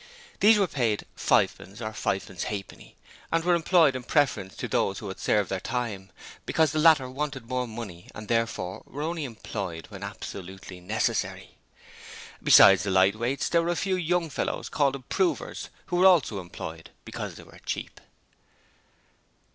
These 0.39 0.57
were 0.57 0.65
paid 0.65 1.05
fivepence 1.15 1.79
or 1.79 1.93
fivepence 1.93 2.45
halfpenny, 2.45 2.95
and 3.31 3.43
were 3.43 3.53
employed 3.53 3.95
in 3.95 4.01
preference 4.01 4.55
to 4.55 4.67
those 4.67 4.97
who 4.97 5.07
had 5.09 5.19
served 5.19 5.51
their 5.51 5.59
time, 5.59 6.09
because 6.47 6.71
the 6.71 6.79
latter 6.79 7.07
wanted 7.07 7.47
more 7.47 7.67
money 7.67 8.09
and 8.15 8.27
therefore 8.27 8.81
were 8.87 9.03
only 9.03 9.25
employed 9.25 9.85
when 9.89 10.01
absolutely 10.01 10.79
necessary. 10.81 11.51
Besides 12.41 12.81
the 12.81 12.89
lightweights 12.89 13.47
there 13.49 13.61
were 13.61 13.69
a 13.69 13.75
few 13.75 13.95
young 13.95 14.31
fellows 14.31 14.69
called 14.69 14.95
improvers, 14.95 15.69
who 15.85 15.97
were 15.97 16.07
also 16.07 16.39
employed 16.39 16.89
because 17.05 17.35
they 17.35 17.43
were 17.43 17.59
cheap. 17.63 18.01